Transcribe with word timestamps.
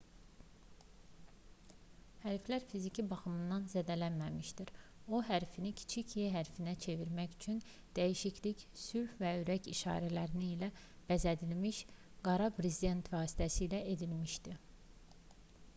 hərflər 2.23 2.63
fiziki 2.71 3.03
baxımdan 3.11 3.67
zədələnməmişdi 3.73 4.65
o 5.17 5.21
hərfini 5.29 5.73
kiçik 5.83 6.15
e 6.25 6.27
hərfinə 6.37 6.73
çevirmək 6.87 7.37
üçün 7.37 7.61
dəyişiklik 8.01 8.65
sülh 8.87 9.13
və 9.23 9.35
ürək 9.45 9.71
işarələri 9.75 10.45
ilə 10.55 10.71
bəzədilmiş 11.11 11.83
qara 12.29 12.49
bir 12.53 12.63
brezent 12.65 13.13
vasitəsilə 13.21 13.87
edilmişdi 13.97 14.57